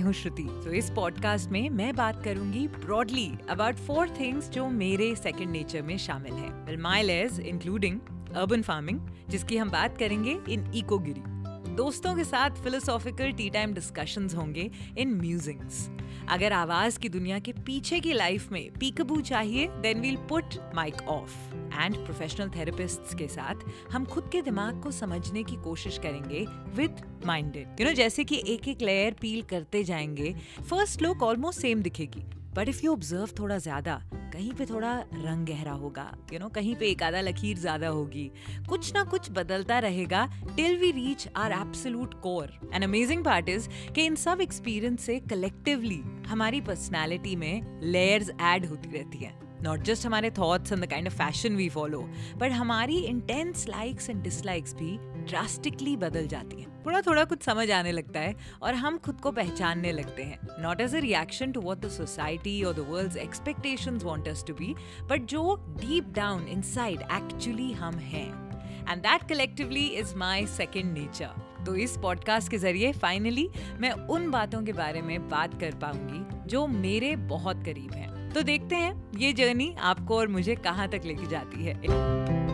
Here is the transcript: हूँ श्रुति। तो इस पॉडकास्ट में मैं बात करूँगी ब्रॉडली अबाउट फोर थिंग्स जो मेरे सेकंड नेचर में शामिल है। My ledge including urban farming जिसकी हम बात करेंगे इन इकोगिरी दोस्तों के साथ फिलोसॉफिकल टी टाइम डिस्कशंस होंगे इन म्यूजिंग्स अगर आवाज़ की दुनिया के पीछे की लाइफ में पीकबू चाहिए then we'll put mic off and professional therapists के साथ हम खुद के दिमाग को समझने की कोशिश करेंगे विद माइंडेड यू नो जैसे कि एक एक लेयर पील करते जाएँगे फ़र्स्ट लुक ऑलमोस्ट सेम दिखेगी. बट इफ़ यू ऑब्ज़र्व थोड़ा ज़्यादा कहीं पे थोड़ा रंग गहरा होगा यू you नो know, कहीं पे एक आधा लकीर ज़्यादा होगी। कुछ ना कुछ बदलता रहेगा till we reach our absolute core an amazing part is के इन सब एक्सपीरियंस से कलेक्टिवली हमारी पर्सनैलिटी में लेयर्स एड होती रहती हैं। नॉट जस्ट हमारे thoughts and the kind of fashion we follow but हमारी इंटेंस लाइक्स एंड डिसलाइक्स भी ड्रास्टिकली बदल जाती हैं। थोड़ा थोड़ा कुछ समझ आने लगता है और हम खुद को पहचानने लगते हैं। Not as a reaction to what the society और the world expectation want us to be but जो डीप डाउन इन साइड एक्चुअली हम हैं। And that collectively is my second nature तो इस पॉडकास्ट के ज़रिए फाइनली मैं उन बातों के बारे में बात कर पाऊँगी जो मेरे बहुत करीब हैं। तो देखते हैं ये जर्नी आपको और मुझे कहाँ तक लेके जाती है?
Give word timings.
हूँ 0.00 0.12
श्रुति। 0.12 0.42
तो 0.64 0.70
इस 0.70 0.90
पॉडकास्ट 0.90 1.50
में 1.50 1.68
मैं 1.70 1.94
बात 1.96 2.22
करूँगी 2.24 2.66
ब्रॉडली 2.68 3.30
अबाउट 3.50 3.76
फोर 3.76 4.08
थिंग्स 4.10 4.50
जो 4.50 4.68
मेरे 4.68 5.14
सेकंड 5.16 5.50
नेचर 5.50 5.82
में 5.82 5.96
शामिल 5.98 6.32
है। 6.32 6.76
My 6.76 7.02
ledge 7.02 7.40
including 7.40 8.00
urban 8.36 8.62
farming 8.62 9.00
जिसकी 9.28 9.56
हम 9.56 9.70
बात 9.70 9.98
करेंगे 9.98 10.38
इन 10.48 10.70
इकोगिरी 10.74 11.22
दोस्तों 11.78 12.14
के 12.16 12.24
साथ 12.24 12.50
फिलोसॉफिकल 12.50 13.32
टी 13.32 13.48
टाइम 13.50 13.74
डिस्कशंस 13.74 14.34
होंगे 14.34 14.70
इन 14.98 15.12
म्यूजिंग्स 15.14 15.88
अगर 16.28 16.52
आवाज़ 16.52 16.98
की 16.98 17.08
दुनिया 17.08 17.38
के 17.38 17.52
पीछे 17.52 18.00
की 18.00 18.12
लाइफ 18.12 18.50
में 18.52 18.70
पीकबू 18.80 19.20
चाहिए 19.20 19.66
then 19.66 20.00
we'll 20.00 20.16
put 20.28 20.54
mic 20.74 21.02
off 21.08 21.36
and 21.54 21.96
professional 21.96 22.50
therapists 22.50 23.14
के 23.14 23.28
साथ 23.28 23.54
हम 23.92 24.04
खुद 24.04 24.28
के 24.32 24.42
दिमाग 24.42 24.82
को 24.82 24.90
समझने 24.90 25.42
की 25.42 25.56
कोशिश 25.56 25.98
करेंगे 25.98 26.44
विद 26.74 27.22
माइंडेड 27.26 27.80
यू 27.80 27.86
नो 27.86 27.92
जैसे 27.92 28.24
कि 28.24 28.42
एक 28.46 28.68
एक 28.68 28.82
लेयर 28.82 29.16
पील 29.20 29.42
करते 29.42 29.84
जाएँगे 29.84 30.34
फ़र्स्ट 30.70 31.02
लुक 31.02 31.22
ऑलमोस्ट 31.22 31.60
सेम 31.60 31.82
दिखेगी. 31.82 32.24
बट 32.54 32.68
इफ़ 32.68 32.84
यू 32.84 32.92
ऑब्ज़र्व 32.92 33.28
थोड़ा 33.38 33.58
ज़्यादा 33.58 34.02
कहीं 34.38 34.52
पे 34.54 34.64
थोड़ा 34.66 34.92
रंग 35.14 35.46
गहरा 35.46 35.72
होगा 35.72 36.02
यू 36.02 36.32
you 36.32 36.40
नो 36.40 36.44
know, 36.44 36.54
कहीं 36.54 36.74
पे 36.76 36.86
एक 36.86 37.02
आधा 37.02 37.20
लकीर 37.20 37.56
ज़्यादा 37.58 37.88
होगी। 37.88 38.30
कुछ 38.68 38.92
ना 38.94 39.02
कुछ 39.04 39.30
बदलता 39.30 39.78
रहेगा 39.78 40.24
till 40.56 40.76
we 40.78 40.90
reach 40.90 41.26
our 41.36 41.52
absolute 41.52 42.14
core 42.22 42.52
an 42.74 42.82
amazing 42.82 43.24
part 43.24 43.48
is 43.48 43.68
के 43.94 44.04
इन 44.04 44.16
सब 44.16 44.40
एक्सपीरियंस 44.40 45.04
से 45.06 45.18
कलेक्टिवली 45.30 46.00
हमारी 46.28 46.60
पर्सनैलिटी 46.60 47.36
में 47.36 47.80
लेयर्स 47.82 48.30
एड 48.30 48.66
होती 48.66 48.96
रहती 48.98 49.18
हैं। 49.18 49.47
नॉट 49.62 49.82
जस्ट 49.82 50.06
हमारे 50.06 50.30
thoughts 50.30 50.72
and 50.72 50.84
the 50.84 50.86
kind 50.86 51.06
of 51.06 51.14
fashion 51.14 51.56
we 51.56 51.68
follow 51.68 52.00
but 52.36 52.52
हमारी 52.52 52.98
इंटेंस 52.98 53.66
लाइक्स 53.68 54.10
एंड 54.10 54.22
डिसलाइक्स 54.22 54.74
भी 54.74 54.96
ड्रास्टिकली 55.30 55.96
बदल 55.96 56.26
जाती 56.26 56.60
हैं। 56.60 56.66
थोड़ा 56.86 57.00
थोड़ा 57.00 57.24
कुछ 57.24 57.42
समझ 57.42 57.70
आने 57.70 57.92
लगता 57.92 58.20
है 58.20 58.34
और 58.62 58.74
हम 58.74 58.98
खुद 58.98 59.20
को 59.20 59.32
पहचानने 59.32 59.92
लगते 59.92 60.22
हैं। 60.22 60.38
Not 60.60 60.80
as 60.80 60.94
a 60.94 60.98
reaction 60.98 61.52
to 61.52 61.60
what 61.60 61.80
the 61.80 61.88
society 61.88 62.62
और 62.62 62.74
the 62.74 62.86
world 62.88 63.16
expectation 63.16 63.98
want 63.98 64.28
us 64.28 64.44
to 64.46 64.54
be 64.54 64.74
but 65.10 65.26
जो 65.26 65.54
डीप 65.80 66.12
डाउन 66.14 66.46
इन 66.48 66.62
साइड 66.62 67.00
एक्चुअली 67.12 67.72
हम 67.72 67.94
हैं। 67.94 68.28
And 68.90 69.02
that 69.02 69.28
collectively 69.28 69.86
is 69.86 70.14
my 70.16 70.46
second 70.46 70.92
nature 70.92 71.64
तो 71.66 71.74
इस 71.76 71.96
पॉडकास्ट 71.96 72.50
के 72.50 72.58
ज़रिए 72.58 72.92
फाइनली 72.92 73.48
मैं 73.80 73.90
उन 73.90 74.30
बातों 74.30 74.62
के 74.62 74.72
बारे 74.72 75.02
में 75.02 75.28
बात 75.28 75.60
कर 75.60 75.74
पाऊँगी 75.74 76.46
जो 76.46 76.66
मेरे 76.66 77.14
बहुत 77.16 77.64
करीब 77.64 77.92
हैं। 77.92 78.17
तो 78.38 78.42
देखते 78.42 78.76
हैं 78.76 79.18
ये 79.18 79.32
जर्नी 79.32 79.74
आपको 79.80 80.16
और 80.16 80.28
मुझे 80.28 80.54
कहाँ 80.54 80.88
तक 80.88 81.02
लेके 81.04 81.26
जाती 81.26 81.64
है? 81.64 82.47